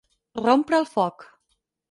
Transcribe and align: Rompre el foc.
Rompre 0.47 0.79
el 0.79 0.89
foc. 0.95 1.27